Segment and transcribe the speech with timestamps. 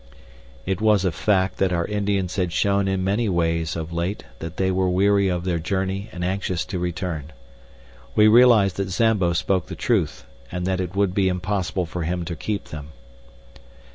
[0.65, 4.57] It was a fact that our Indians had shown in many ways of late that
[4.57, 7.31] they were weary of their journey and anxious to return.
[8.15, 12.25] We realized that Zambo spoke the truth, and that it would be impossible for him
[12.25, 12.93] to keep them.